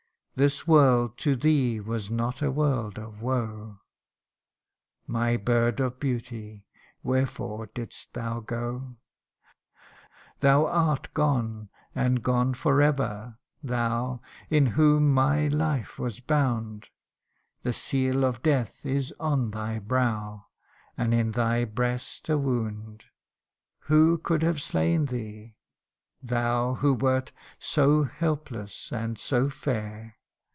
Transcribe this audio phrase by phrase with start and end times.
[0.33, 3.81] This world to thee was not a world of woe:
[5.05, 6.65] My bird of beauty!
[7.03, 8.79] wherefore didst thou go?
[8.79, 8.95] t'
[10.39, 14.19] Thou art gone, and gone for ever thou
[14.49, 16.87] In whom my life was bound:
[17.61, 20.47] The seal of death is on thy brow,
[20.97, 23.03] And in thy breast a wound.
[23.81, 25.57] Who could have slain thee,
[26.23, 30.15] thou who wert So helpless and so fair